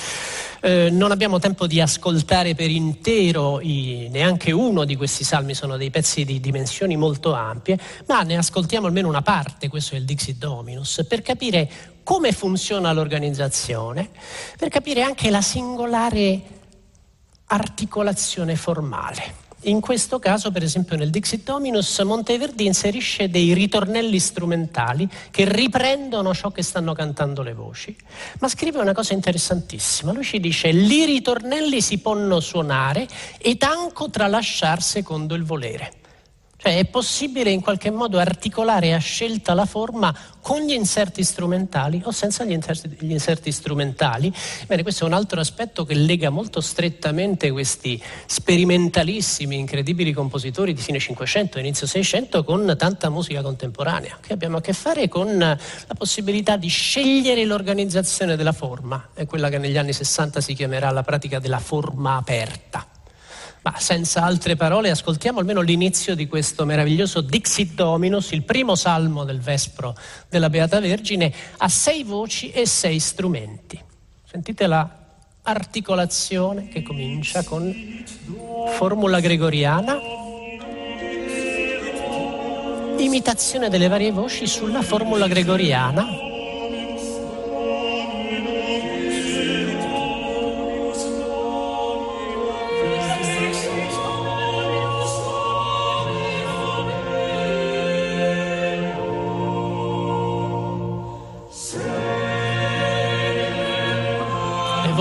Eh, 0.62 0.90
non 0.90 1.12
abbiamo 1.12 1.38
tempo 1.38 1.68
di 1.68 1.82
ascoltare 1.82 2.56
per 2.56 2.70
intero 2.70 3.60
i, 3.60 4.08
neanche 4.10 4.54
uno 4.54 4.86
di 4.86 4.96
questi 4.96 5.26
salmi, 5.26 5.54
sono 5.54 5.76
dei 5.76 5.90
pezzi 5.90 6.24
di 6.24 6.40
dimensioni 6.40 6.96
molto 6.96 7.34
ampie, 7.34 7.78
ma 8.06 8.22
ne 8.22 8.38
ascoltiamo 8.38 8.88
almeno 8.88 9.10
una 9.10 9.22
parte, 9.22 9.68
questo 9.68 9.96
è 9.96 9.98
il 9.98 10.06
Dixit 10.06 10.38
Dominus, 10.38 11.04
per 11.06 11.22
capire 11.22 11.70
come 12.04 12.32
funziona 12.32 12.94
l'organizzazione, 12.94 14.10
per 14.58 14.70
capire 14.70 15.02
anche 15.02 15.30
la 15.30 15.42
singolare 15.42 16.42
articolazione 17.48 18.56
formale 18.56 19.46
In 19.68 19.82
questo 19.82 20.18
caso, 20.18 20.50
per 20.50 20.64
esempio, 20.64 20.96
nel 20.96 21.10
Dixit 21.10 21.44
Dominus, 21.44 22.00
Monteverdi 22.00 22.66
inserisce 22.66 23.30
dei 23.30 23.54
ritornelli 23.54 24.18
strumentali 24.18 25.10
che 25.30 25.44
riprendono 25.44 26.34
ciò 26.34 26.52
che 26.52 26.64
stanno 26.64 26.94
cantando 26.94 27.42
le 27.42 27.54
voci, 27.54 27.94
ma 28.40 28.48
scrive 28.48 28.80
una 28.80 28.94
cosa 28.94 29.14
interessantissima. 29.14 30.14
Lui 30.14 30.24
ci 30.24 30.40
dice: 30.40 30.72
Li 30.72 31.04
ritornelli 31.04 31.82
si 31.82 31.98
possono 31.98 32.40
suonare 32.40 33.08
ed 33.40 33.62
anco 33.62 34.10
tralasciar 34.10 34.82
secondo 34.82 35.36
il 35.36 35.44
volere. 35.44 35.97
Cioè 36.60 36.80
è 36.80 36.86
possibile 36.86 37.52
in 37.52 37.62
qualche 37.62 37.92
modo 37.92 38.18
articolare 38.18 38.96
a 38.96 38.98
scelta 38.98 39.54
la 39.54 39.66
forma 39.66 40.14
con 40.42 40.62
gli 40.62 40.72
inserti 40.72 41.24
strumentali 41.24 42.02
o 42.04 42.12
senza 42.12 42.44
gli 42.46 42.52
inserti, 42.52 42.98
gli 43.06 43.12
inserti, 43.12 43.52
strumentali. 43.52 44.34
Bene, 44.66 44.82
questo 44.82 45.04
è 45.04 45.08
un 45.08 45.14
altro 45.14 45.40
aspetto 45.40 45.86
che 45.86 45.94
lega 45.94 46.32
molto 46.32 46.60
strettamente 46.60 47.52
questi 47.52 48.02
sperimentalissimi, 48.26 49.56
incredibili 49.56 50.12
compositori 50.14 50.74
di 50.74 50.82
fine 50.82 50.98
500 50.98 51.58
e 51.58 51.62
inizio 51.62 51.86
600 51.86 52.44
con 52.44 52.74
tanta 52.76 53.10
musica 53.12 53.44
contemporanea, 53.44 54.18
che 54.20 54.34
abbiamo 54.34 54.58
a 54.58 54.62
che 54.62 54.74
fare 54.74 55.08
con 55.08 55.38
la 55.38 55.96
possibilità 55.96 56.58
di 56.58 56.70
scegliere 56.70 57.46
l'organizzazione 57.46 58.36
della 58.36 58.52
forma, 58.52 59.10
è 59.14 59.28
quella 59.28 59.50
che 59.50 59.60
negli 59.60 59.78
anni 59.78 59.94
60 59.94 60.42
si 60.42 60.56
chiamerà 60.56 60.90
la 60.90 61.04
pratica 61.04 61.38
della 61.38 61.60
forma 61.60 62.16
aperta. 62.16 62.97
Ma 63.68 63.74
senza 63.80 64.24
altre 64.24 64.56
parole 64.56 64.90
ascoltiamo 64.92 65.40
almeno 65.40 65.60
l'inizio 65.60 66.16
di 66.16 66.26
questo 66.26 66.64
meraviglioso 66.64 67.20
Dixit 67.20 67.74
Dominus, 67.74 68.32
il 68.32 68.44
primo 68.44 68.76
salmo 68.76 69.26
del 69.26 69.42
Vespro 69.42 69.94
della 70.30 70.50
Beata 70.50 70.80
Vergine, 70.80 71.34
a 71.58 71.68
sei 71.68 72.04
voci 72.04 72.50
e 72.52 72.66
sei 72.66 72.98
strumenti. 73.00 73.78
Sentite 74.24 74.68
la 74.68 74.90
articolazione 75.42 76.70
che 76.70 76.82
comincia 76.82 77.44
con 77.44 78.06
formula 78.70 79.20
gregoriana, 79.20 80.00
imitazione 83.00 83.68
delle 83.68 83.90
varie 83.90 84.12
voci 84.12 84.48
sulla 84.48 84.82
formula 84.82 85.28
gregoriana 85.28 86.17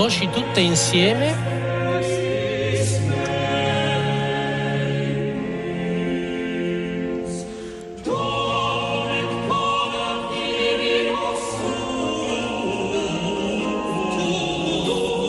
voci 0.07 0.29
tutte 0.29 0.61
insieme. 0.61 1.35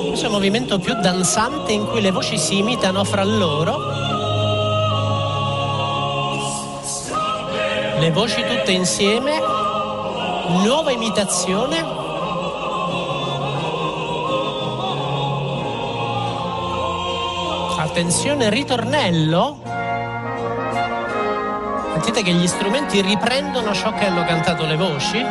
Questo 0.07 0.27
è 0.27 0.29
un 0.29 0.31
movimento 0.31 0.79
più 0.79 0.95
danzante 1.01 1.73
in 1.73 1.85
cui 1.89 2.01
le 2.01 2.13
voci 2.13 2.39
si 2.39 2.59
imitano 2.59 3.03
fra 3.03 3.25
loro. 3.25 3.79
Le 7.99 8.11
voci 8.13 8.45
tutte 8.47 8.71
insieme, 8.71 9.41
nuova 10.63 10.93
imitazione. 10.93 12.08
Attenzione, 17.89 18.51
ritornello. 18.51 19.61
Sentite 21.95 22.23
che 22.23 22.33
gli 22.33 22.47
strumenti 22.47 23.01
riprendono 23.01 23.73
ciò 23.73 23.93
che 23.95 24.05
hanno 24.05 24.25
cantato 24.25 24.67
le 24.67 24.77
voci. 24.77 25.25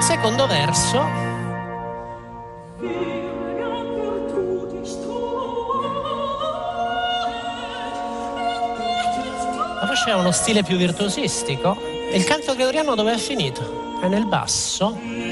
Secondo 0.00 0.46
verso. 0.46 1.26
La 9.80 9.86
voce 9.86 10.10
ha 10.10 10.16
uno 10.16 10.32
stile 10.32 10.62
più 10.62 10.76
virtuosistico. 10.76 11.76
Il 12.12 12.24
canto 12.24 12.54
gregoriano 12.54 12.94
dove 12.94 13.12
è 13.12 13.18
finito? 13.18 13.98
È 14.00 14.08
nel 14.08 14.26
basso. 14.26 15.27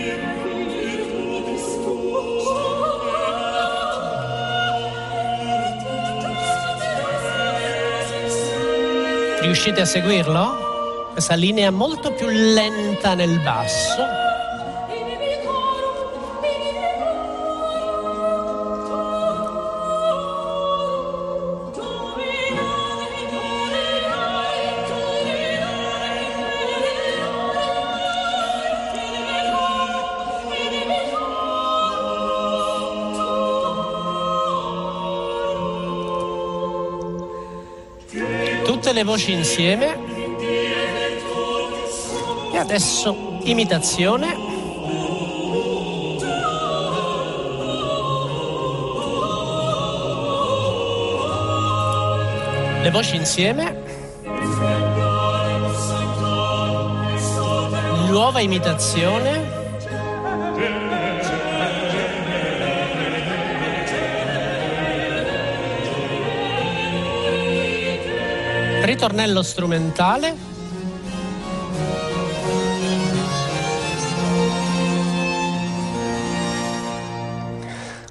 Riuscite 9.46 9.80
a 9.82 9.84
seguirlo? 9.84 11.08
Questa 11.12 11.36
linea 11.36 11.70
molto 11.70 12.12
più 12.12 12.26
lenta 12.26 13.14
nel 13.14 13.38
basso. 13.38 14.25
Le 38.96 39.04
voci 39.04 39.32
insieme. 39.32 39.94
E 42.50 42.56
adesso 42.56 43.38
imitazione. 43.42 44.34
Le 52.80 52.90
voci 52.90 53.16
insieme. 53.16 53.84
Nuova 58.08 58.40
imitazione. 58.40 59.56
Ritornello 68.86 69.42
strumentale. 69.42 70.54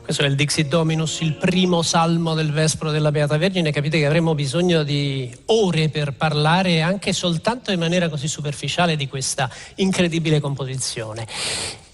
Questo 0.04 0.22
è 0.22 0.28
il 0.28 0.36
Dixit 0.36 0.68
Dominus, 0.68 1.22
il 1.22 1.34
primo 1.34 1.82
salmo 1.82 2.36
del 2.36 2.52
Vespro 2.52 2.92
della 2.92 3.12
Beata 3.12 3.38
Vergine. 3.38 3.72
Capite 3.72 3.98
che 3.98 4.06
avremo 4.06 4.36
bisogno 4.36 4.84
di 4.84 5.34
ore 5.46 5.90
per 5.90 6.12
parlare 6.12 6.82
anche 6.82 7.12
soltanto 7.14 7.72
in 7.72 7.80
maniera 7.80 8.10
così 8.10 8.28
superficiale 8.28 8.98
di 8.98 9.08
questa 9.08 9.50
incredibile 9.76 10.40
composizione. 10.40 11.26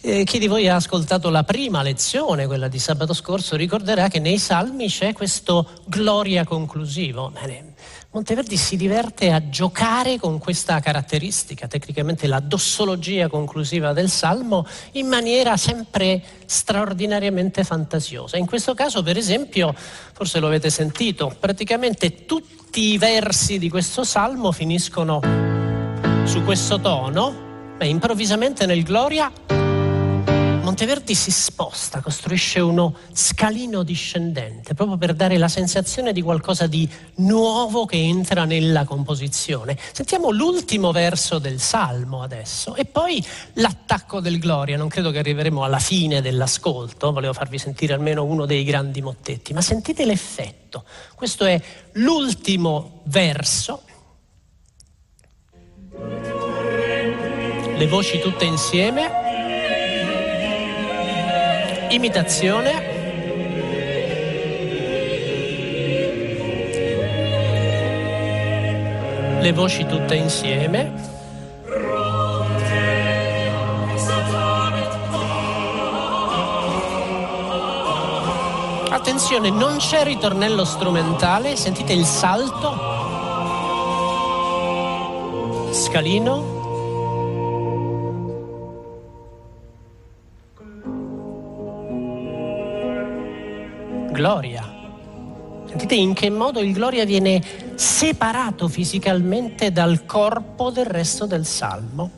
Eh, 0.02 0.24
chi 0.24 0.40
di 0.40 0.48
voi 0.48 0.68
ha 0.68 0.76
ascoltato 0.76 1.30
la 1.30 1.44
prima 1.44 1.84
lezione, 1.84 2.48
quella 2.48 2.68
di 2.68 2.80
sabato 2.80 3.14
scorso, 3.14 3.56
ricorderà 3.56 4.08
che 4.08 4.20
nei 4.20 4.40
salmi 4.40 4.88
c'è 4.88 5.14
questo 5.14 5.70
gloria 5.86 6.44
conclusivo. 6.44 7.30
Bene, 7.30 7.71
Monteverdi 8.14 8.58
si 8.58 8.76
diverte 8.76 9.32
a 9.32 9.48
giocare 9.48 10.20
con 10.20 10.38
questa 10.38 10.82
caratteristica, 10.82 11.68
tecnicamente 11.68 12.28
la 12.28 12.42
dossologia 12.42 13.30
conclusiva 13.30 13.94
del 13.94 14.10
Salmo, 14.10 14.68
in 14.94 15.08
maniera 15.08 15.56
sempre 15.56 16.22
straordinariamente 16.46 17.64
fantasiosa. 17.64 18.36
In 18.36 18.48
questo 18.48 18.74
caso, 18.74 19.02
per 19.02 19.16
esempio, 19.16 19.74
forse 20.12 20.40
lo 20.40 20.48
avete 20.48 20.70
sentito, 20.70 21.34
praticamente 21.40 22.26
tutti 22.26 22.92
i 22.92 22.98
versi 22.98 23.58
di 23.58 23.70
questo 23.70 24.04
Salmo 24.04 24.52
finiscono 24.52 25.22
su 26.26 26.44
questo 26.44 26.82
tono, 26.82 27.78
e 27.78 27.88
improvvisamente 27.88 28.66
nel 28.66 28.84
Gloria 28.84 29.32
Monteverdi 30.62 31.16
si 31.16 31.32
sposta, 31.32 32.02
costruisce 32.02 32.60
uno 32.60 32.96
scalino 33.14 33.82
discendente, 33.82 34.76
proprio 34.76 34.96
per 34.96 35.16
dare 35.16 35.38
la 35.40 35.48
sensazione 35.48 36.14
di 36.14 36.22
qualcosa 36.22 36.68
di 36.68 36.88
nuovo 37.16 37.86
che 37.86 37.98
entra 37.98 38.46
nella 38.46 38.86
composizione. 38.86 39.76
Sentiamo 39.92 40.30
l'ultimo 40.30 40.92
verso 40.92 41.40
del 41.40 41.60
Salmo 41.60 42.22
adesso 42.22 42.76
e 42.76 42.86
poi 42.86 43.26
l'attacco 43.54 44.20
del 44.20 44.38
Gloria. 44.38 44.78
Non 44.78 44.88
credo 44.88 45.10
che 45.10 45.18
arriveremo 45.18 45.64
alla 45.64 45.80
fine 45.80 46.22
dell'ascolto, 46.22 47.12
volevo 47.12 47.34
farvi 47.34 47.58
sentire 47.58 47.94
almeno 47.94 48.24
uno 48.24 48.46
dei 48.46 48.64
grandi 48.64 49.02
mottetti, 49.02 49.54
ma 49.54 49.62
sentite 49.62 50.06
l'effetto. 50.06 50.84
Questo 51.16 51.44
è 51.44 51.60
l'ultimo 51.94 53.02
verso. 53.06 53.82
Le 57.78 57.88
voci 57.88 58.20
tutte 58.20 58.46
insieme 58.46 59.21
imitazione. 61.94 63.00
Le 69.40 69.52
voci 69.54 69.86
tutte 69.86 70.16
insieme. 70.16 71.10
Attenzione, 78.90 79.50
non 79.50 79.78
c'è 79.78 80.04
ritornello 80.04 80.64
strumentale, 80.64 81.56
sentite 81.56 81.94
il 81.94 82.06
salto. 82.06 82.90
Scalino. 85.72 86.61
Gloria. 94.22 94.64
Sentite 95.68 95.96
in 95.96 96.14
che 96.14 96.30
modo 96.30 96.60
il 96.60 96.74
Gloria 96.74 97.06
viene 97.06 97.42
separato 97.74 98.68
fisicamente 98.68 99.72
dal 99.72 100.06
corpo 100.06 100.70
del 100.70 100.86
resto 100.86 101.26
del 101.26 101.44
salmo. 101.44 102.12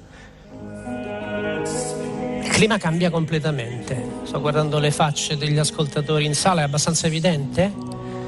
Il 2.41 2.49
clima 2.49 2.77
cambia 2.77 3.09
completamente. 3.09 4.05
Sto 4.23 4.41
guardando 4.41 4.79
le 4.79 4.91
facce 4.91 5.37
degli 5.37 5.57
ascoltatori 5.57 6.25
in 6.25 6.35
sala, 6.35 6.59
è 6.59 6.63
abbastanza 6.65 7.07
evidente? 7.07 7.71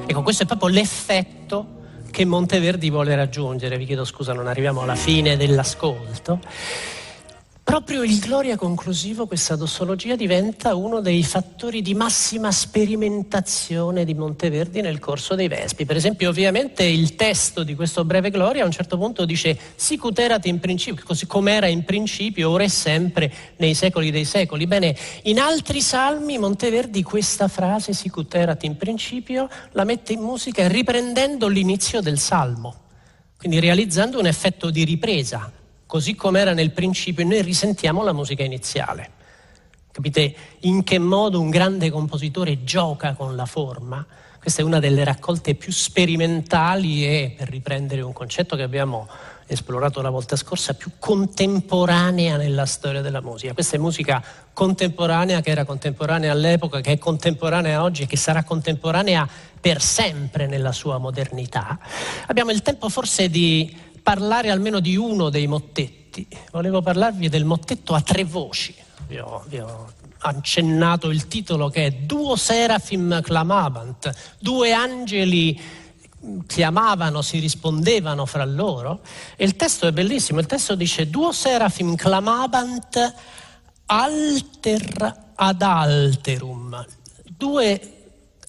Ecco, 0.05 0.21
questo 0.21 0.43
è 0.43 0.45
proprio 0.45 0.69
l'effetto 0.69 1.65
che 2.11 2.23
Monteverdi 2.23 2.89
vuole 2.89 3.13
raggiungere. 3.13 3.77
Vi 3.77 3.85
chiedo 3.85 4.05
scusa, 4.05 4.31
non 4.31 4.47
arriviamo 4.47 4.83
alla 4.83 4.95
fine 4.95 5.35
dell'ascolto. 5.35 6.39
Proprio 7.75 8.03
il 8.03 8.19
gloria 8.19 8.55
conclusivo, 8.55 9.27
questa 9.27 9.57
dossologia, 9.57 10.15
diventa 10.15 10.75
uno 10.75 11.01
dei 11.01 11.21
fattori 11.23 11.81
di 11.81 11.93
massima 11.93 12.49
sperimentazione 12.49 14.05
di 14.05 14.13
Monteverdi 14.13 14.79
nel 14.79 14.99
corso 14.99 15.35
dei 15.35 15.49
Vespi. 15.49 15.83
Per 15.83 15.97
esempio, 15.97 16.29
ovviamente 16.29 16.85
il 16.85 17.15
testo 17.15 17.63
di 17.63 17.75
questo 17.75 18.05
breve 18.05 18.29
gloria 18.29 18.63
a 18.63 18.65
un 18.65 18.71
certo 18.71 18.97
punto 18.97 19.25
dice 19.25 19.59
sicuterat 19.75 20.45
in 20.45 20.61
principio, 20.61 21.03
così 21.03 21.27
come 21.27 21.51
era 21.51 21.67
in 21.67 21.83
principio, 21.83 22.49
ora 22.49 22.63
e 22.63 22.69
sempre, 22.69 23.29
nei 23.57 23.73
secoli 23.73 24.09
dei 24.09 24.23
secoli. 24.23 24.67
Bene, 24.67 24.95
in 25.23 25.37
altri 25.37 25.81
salmi 25.81 26.37
Monteverdi 26.37 27.03
questa 27.03 27.49
frase 27.49 27.91
sicuterat 27.91 28.63
in 28.63 28.77
principio 28.77 29.49
la 29.73 29.83
mette 29.83 30.13
in 30.13 30.21
musica 30.21 30.65
riprendendo 30.69 31.49
l'inizio 31.49 31.99
del 31.99 32.19
salmo, 32.19 32.73
quindi 33.37 33.59
realizzando 33.59 34.17
un 34.17 34.27
effetto 34.27 34.69
di 34.69 34.85
ripresa 34.85 35.63
così 35.85 36.15
come 36.15 36.39
era 36.39 36.53
nel 36.53 36.71
principio, 36.71 37.25
noi 37.25 37.41
risentiamo 37.41 38.03
la 38.03 38.13
musica 38.13 38.43
iniziale. 38.43 39.11
Capite 39.91 40.35
in 40.61 40.83
che 40.83 40.99
modo 40.99 41.39
un 41.39 41.49
grande 41.49 41.89
compositore 41.89 42.63
gioca 42.63 43.13
con 43.13 43.35
la 43.35 43.45
forma? 43.45 44.05
Questa 44.37 44.61
è 44.61 44.65
una 44.65 44.79
delle 44.79 45.03
raccolte 45.03 45.55
più 45.55 45.71
sperimentali 45.71 47.05
e, 47.05 47.33
per 47.35 47.49
riprendere 47.49 48.01
un 48.01 48.13
concetto 48.13 48.55
che 48.55 48.61
abbiamo 48.61 49.07
esplorato 49.47 50.01
la 50.01 50.09
volta 50.09 50.35
scorsa, 50.35 50.73
più 50.73 50.91
contemporanea 50.99 52.37
nella 52.37 52.65
storia 52.65 53.01
della 53.01 53.21
musica. 53.21 53.53
Questa 53.53 53.75
è 53.75 53.79
musica 53.79 54.23
contemporanea 54.53 55.41
che 55.41 55.49
era 55.49 55.65
contemporanea 55.65 56.31
all'epoca, 56.31 56.81
che 56.81 56.91
è 56.91 56.97
contemporanea 56.97 57.81
oggi 57.81 58.03
e 58.03 58.05
che 58.05 58.17
sarà 58.17 58.43
contemporanea 58.43 59.27
per 59.59 59.81
sempre 59.81 60.45
nella 60.45 60.71
sua 60.71 60.97
modernità. 60.97 61.79
Abbiamo 62.27 62.51
il 62.51 62.61
tempo 62.61 62.89
forse 62.89 63.29
di 63.29 63.75
parlare 64.05 64.51
almeno 64.51 64.79
di 64.79 64.95
uno 64.95 65.31
dei 65.31 65.47
mottetti. 65.47 66.27
Volevo 66.51 66.83
parlarvi 66.83 67.27
del 67.27 67.43
mottetto 67.43 67.95
a 67.95 68.01
tre 68.01 68.23
voci. 68.23 68.75
Vi 69.07 69.17
ho, 69.17 69.43
vi 69.47 69.57
ho 69.57 69.91
accennato 70.19 71.09
il 71.09 71.27
titolo 71.27 71.69
che 71.69 71.87
è 71.87 71.91
Duo 71.91 72.35
Serafim 72.35 73.19
Clamabant, 73.23 74.11
due 74.37 74.73
angeli 74.73 75.59
chiamavano, 76.45 77.23
si 77.23 77.39
rispondevano 77.39 78.27
fra 78.27 78.45
loro. 78.45 79.01
E 79.35 79.43
il 79.43 79.55
testo 79.55 79.87
è 79.87 79.91
bellissimo, 79.91 80.39
il 80.39 80.45
testo 80.45 80.75
dice 80.75 81.09
Duo 81.09 81.31
Serafim 81.31 81.95
Clamabant 81.95 83.15
alter 83.87 85.31
ad 85.33 85.61
alterum. 85.63 86.85
Due 87.23 87.93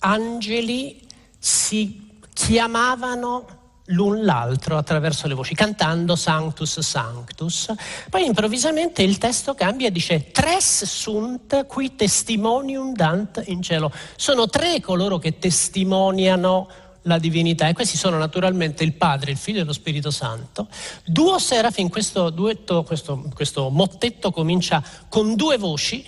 angeli 0.01 1.01
si 1.39 2.19
chiamavano 2.35 3.56
l'un 3.87 4.25
l'altro 4.25 4.77
attraverso 4.77 5.29
le 5.29 5.35
voci, 5.35 5.55
cantando 5.55 6.17
Sanctus 6.17 6.81
Sanctus. 6.81 7.73
Poi 8.09 8.25
improvvisamente 8.25 9.03
il 9.03 9.19
testo 9.19 9.55
cambia 9.55 9.89
e 9.89 9.93
dice 9.93 10.31
Tres 10.31 10.85
sunt 10.85 11.67
qui 11.67 11.95
testimonium 11.95 12.93
dant 12.93 13.43
in 13.47 13.63
cielo. 13.63 13.93
Sono 14.17 14.49
tre 14.49 14.81
coloro 14.81 15.19
che 15.19 15.39
testimoniano 15.39 16.69
la 17.03 17.19
divinità 17.19 17.69
e 17.69 17.73
questi 17.73 17.97
sono 17.97 18.19
naturalmente 18.19 18.83
il 18.83 18.95
Padre, 18.95 19.31
il 19.31 19.37
Figlio 19.37 19.61
e 19.61 19.65
lo 19.65 19.73
Spirito 19.73 20.11
Santo. 20.11 20.69
Duo 21.05 21.39
serafin, 21.39 21.89
questo 21.89 22.31
duetto, 22.31 22.83
questo, 22.83 23.29
questo 23.33 23.71
mottetto 23.71 24.33
comincia 24.33 24.83
con 25.09 25.37
due 25.37 25.57
voci 25.57 26.05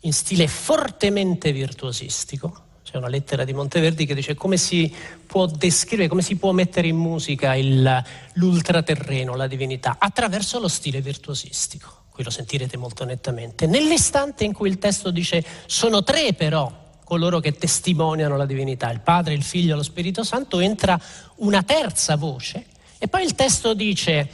in 0.00 0.12
stile 0.12 0.46
fortemente 0.46 1.52
virtuosistico 1.52 2.65
c'è 2.96 2.98
una 2.98 3.08
lettera 3.08 3.44
di 3.44 3.52
Monteverdi 3.52 4.06
che 4.06 4.14
dice 4.14 4.34
come 4.34 4.56
si 4.56 4.92
può 5.26 5.44
descrivere, 5.46 6.08
come 6.08 6.22
si 6.22 6.36
può 6.36 6.52
mettere 6.52 6.88
in 6.88 6.96
musica 6.96 7.54
il, 7.54 8.04
l'ultraterreno, 8.34 9.36
la 9.36 9.46
divinità, 9.46 9.96
attraverso 9.98 10.58
lo 10.58 10.68
stile 10.68 11.02
virtuosistico. 11.02 12.04
Qui 12.10 12.24
lo 12.24 12.30
sentirete 12.30 12.78
molto 12.78 13.04
nettamente. 13.04 13.66
Nell'istante 13.66 14.44
in 14.44 14.54
cui 14.54 14.70
il 14.70 14.78
testo 14.78 15.10
dice 15.10 15.44
sono 15.66 16.02
tre 16.02 16.32
però 16.32 16.84
coloro 17.04 17.38
che 17.38 17.52
testimoniano 17.52 18.36
la 18.36 18.46
divinità, 18.46 18.90
il 18.90 19.00
Padre, 19.00 19.34
il 19.34 19.42
Figlio 19.42 19.74
e 19.74 19.76
lo 19.76 19.82
Spirito 19.82 20.24
Santo, 20.24 20.58
entra 20.58 20.98
una 21.36 21.62
terza 21.62 22.16
voce 22.16 22.64
e 22.98 23.08
poi 23.08 23.24
il 23.24 23.34
testo 23.34 23.74
dice 23.74 24.28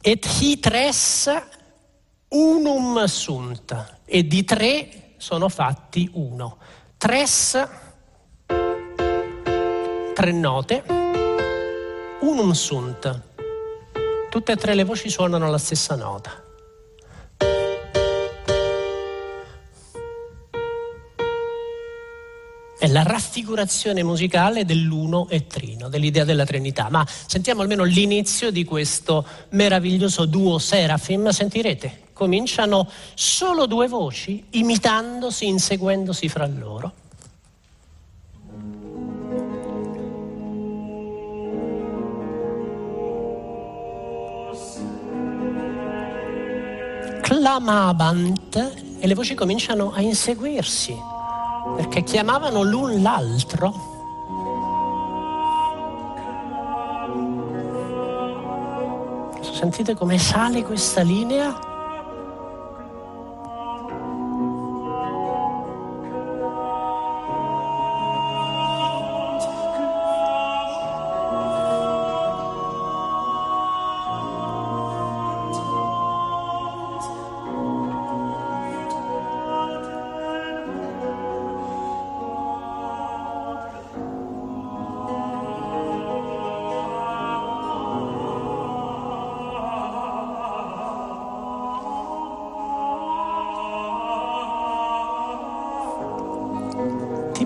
et 0.00 0.26
hi 0.40 0.58
tres 0.58 1.30
unum 2.28 3.04
sunt 3.04 3.98
e 4.06 4.26
di 4.26 4.42
tre 4.42 5.14
sono 5.18 5.50
fatti 5.50 6.08
uno. 6.14 6.56
Tres, 7.02 7.56
tre 10.14 10.30
note, 10.30 10.84
unum 12.20 12.52
sunt. 12.52 13.22
Tutte 14.30 14.52
e 14.52 14.56
tre 14.56 14.74
le 14.74 14.84
voci 14.84 15.10
suonano 15.10 15.50
la 15.50 15.58
stessa 15.58 15.96
nota. 15.96 16.51
È 22.82 22.88
la 22.88 23.04
raffigurazione 23.04 24.02
musicale 24.02 24.64
dell'uno 24.64 25.28
e 25.28 25.46
trino, 25.46 25.88
dell'idea 25.88 26.24
della 26.24 26.44
Trinità. 26.44 26.88
Ma 26.90 27.06
sentiamo 27.06 27.62
almeno 27.62 27.84
l'inizio 27.84 28.50
di 28.50 28.64
questo 28.64 29.24
meraviglioso 29.50 30.24
duo 30.24 30.58
Serafim, 30.58 31.28
sentirete 31.28 32.08
cominciano 32.12 32.90
solo 33.14 33.66
due 33.66 33.86
voci 33.86 34.46
imitandosi, 34.50 35.46
inseguendosi 35.46 36.28
fra 36.28 36.44
loro. 36.48 36.92
Clamabant 47.20 48.56
e 48.98 49.06
le 49.06 49.14
voci 49.14 49.34
cominciano 49.34 49.92
a 49.92 50.00
inseguirsi 50.00 51.11
perché 51.76 52.02
chiamavano 52.02 52.62
l'un 52.62 53.00
l'altro. 53.02 53.72
Sentite 59.40 59.94
come 59.94 60.18
sale 60.18 60.62
questa 60.62 61.02
linea? 61.02 61.71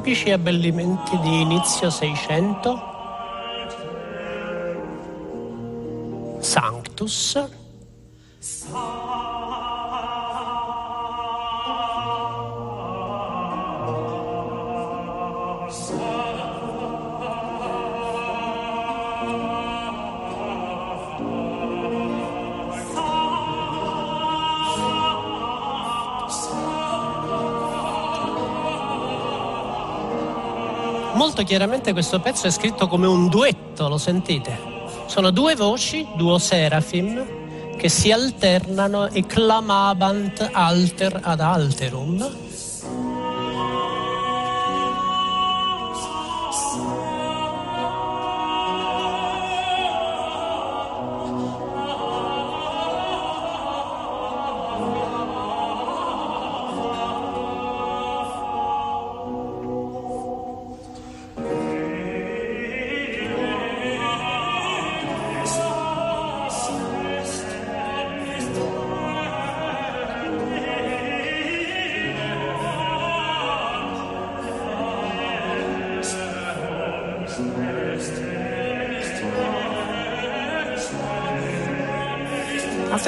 Tipici 0.06 0.30
abbellimenti 0.30 1.18
di 1.18 1.40
inizio 1.40 1.90
Seicento, 1.90 2.80
Sanctus, 6.38 7.44
molto 31.36 31.52
chiaramente 31.52 31.92
questo 31.92 32.18
pezzo 32.18 32.46
è 32.46 32.50
scritto 32.50 32.88
come 32.88 33.06
un 33.06 33.28
duetto, 33.28 33.88
lo 33.88 33.98
sentite? 33.98 34.56
Sono 35.04 35.30
due 35.30 35.54
voci, 35.54 36.06
duo 36.16 36.38
serafim, 36.38 37.76
che 37.76 37.90
si 37.90 38.10
alternano 38.10 39.10
e 39.10 39.26
clamabant 39.26 40.48
alter 40.50 41.20
ad 41.22 41.40
alterum 41.40 42.45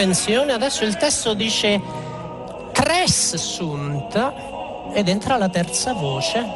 Attenzione, 0.01 0.53
adesso 0.53 0.85
il 0.85 0.97
testo 0.97 1.35
dice 1.35 1.83
tres 2.73 3.35
sunt 3.35 4.33
ed 4.95 5.09
entra 5.09 5.37
la 5.37 5.49
terza 5.49 5.93
voce. 5.93 6.47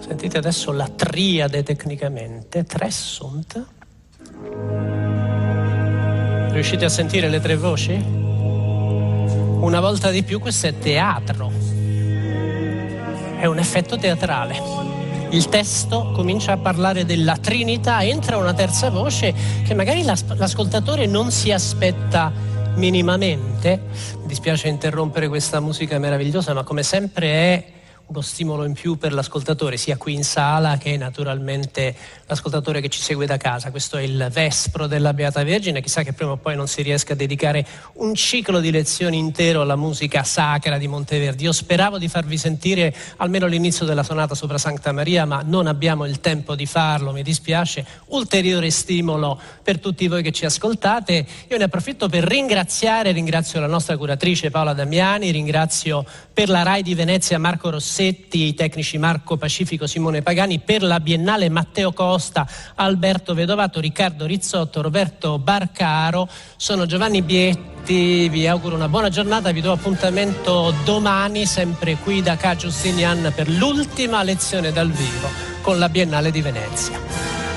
Sentite 0.00 0.36
adesso 0.36 0.72
la 0.72 0.88
triade 0.88 1.62
tecnicamente, 1.62 2.64
tres 2.64 2.96
sunt. 2.96 3.66
Riuscite 6.50 6.84
a 6.84 6.88
sentire 6.88 7.28
le 7.28 7.38
tre 7.38 7.54
voci? 7.54 8.19
Una 9.60 9.80
volta 9.80 10.10
di 10.10 10.22
più 10.22 10.40
questo 10.40 10.68
è 10.68 10.78
teatro, 10.78 11.52
è 13.38 13.44
un 13.44 13.58
effetto 13.58 13.98
teatrale. 13.98 14.58
Il 15.28 15.50
testo 15.50 16.12
comincia 16.12 16.52
a 16.52 16.56
parlare 16.56 17.04
della 17.04 17.36
Trinità, 17.36 18.02
entra 18.02 18.38
una 18.38 18.54
terza 18.54 18.88
voce 18.88 19.34
che 19.62 19.74
magari 19.74 20.02
l'ascoltatore 20.02 21.04
non 21.04 21.30
si 21.30 21.52
aspetta 21.52 22.32
minimamente. 22.76 23.82
Mi 24.22 24.26
dispiace 24.28 24.68
interrompere 24.68 25.28
questa 25.28 25.60
musica 25.60 25.98
meravigliosa, 25.98 26.54
ma 26.54 26.62
come 26.62 26.82
sempre 26.82 27.28
è 27.28 27.64
uno 28.10 28.22
stimolo 28.22 28.64
in 28.64 28.72
più 28.72 28.98
per 28.98 29.12
l'ascoltatore, 29.12 29.76
sia 29.76 29.96
qui 29.96 30.14
in 30.14 30.24
sala 30.24 30.78
che 30.78 30.96
naturalmente 30.96 31.94
l'ascoltatore 32.26 32.80
che 32.80 32.88
ci 32.88 33.00
segue 33.00 33.24
da 33.24 33.36
casa. 33.36 33.70
Questo 33.70 33.98
è 33.98 34.02
il 34.02 34.28
Vespro 34.32 34.88
della 34.88 35.14
Beata 35.14 35.44
Vergine, 35.44 35.80
chissà 35.80 36.02
che 36.02 36.12
prima 36.12 36.32
o 36.32 36.36
poi 36.36 36.56
non 36.56 36.66
si 36.66 36.82
riesca 36.82 37.12
a 37.12 37.16
dedicare 37.16 37.64
un 37.94 38.16
ciclo 38.16 38.58
di 38.58 38.72
lezioni 38.72 39.16
intero 39.16 39.60
alla 39.60 39.76
musica 39.76 40.24
sacra 40.24 40.76
di 40.76 40.88
Monteverdi. 40.88 41.44
Io 41.44 41.52
speravo 41.52 41.98
di 41.98 42.08
farvi 42.08 42.36
sentire 42.36 42.92
almeno 43.18 43.46
l'inizio 43.46 43.86
della 43.86 44.02
sonata 44.02 44.34
sopra 44.34 44.58
Santa 44.58 44.90
Maria, 44.90 45.24
ma 45.24 45.42
non 45.44 45.68
abbiamo 45.68 46.04
il 46.04 46.18
tempo 46.18 46.56
di 46.56 46.66
farlo, 46.66 47.12
mi 47.12 47.22
dispiace. 47.22 47.86
Ulteriore 48.06 48.70
stimolo 48.70 49.40
per 49.62 49.78
tutti 49.78 50.08
voi 50.08 50.24
che 50.24 50.32
ci 50.32 50.44
ascoltate. 50.44 51.24
Io 51.48 51.56
ne 51.56 51.64
approfitto 51.64 52.08
per 52.08 52.24
ringraziare, 52.24 53.12
ringrazio 53.12 53.60
la 53.60 53.68
nostra 53.68 53.96
curatrice 53.96 54.50
Paola 54.50 54.72
Damiani, 54.72 55.30
ringrazio 55.30 56.04
per 56.32 56.48
la 56.48 56.62
RAI 56.62 56.82
di 56.82 56.94
Venezia 56.96 57.38
Marco 57.38 57.70
Rossetti, 57.70 57.98
Rossetti, 58.00 58.46
i 58.46 58.54
tecnici 58.54 58.96
Marco 58.96 59.36
Pacifico, 59.36 59.86
Simone 59.86 60.22
Pagani, 60.22 60.58
per 60.58 60.82
la 60.82 61.00
Biennale 61.00 61.50
Matteo 61.50 61.92
Costa, 61.92 62.48
Alberto 62.76 63.34
Vedovato, 63.34 63.78
Riccardo 63.78 64.24
Rizzotto, 64.24 64.80
Roberto 64.80 65.38
Barcaro. 65.38 66.26
Sono 66.56 66.86
Giovanni 66.86 67.20
Bietti, 67.20 68.30
vi 68.30 68.46
auguro 68.46 68.74
una 68.74 68.88
buona 68.88 69.10
giornata, 69.10 69.52
vi 69.52 69.60
do 69.60 69.72
appuntamento 69.72 70.72
domani, 70.82 71.44
sempre 71.44 71.96
qui 71.96 72.22
da 72.22 72.36
Ca 72.36 72.56
Giustinian 72.56 73.32
per 73.34 73.50
l'ultima 73.50 74.22
lezione 74.22 74.72
dal 74.72 74.90
vivo 74.90 75.28
con 75.60 75.78
la 75.78 75.90
Biennale 75.90 76.30
di 76.30 76.40
Venezia. 76.40 77.49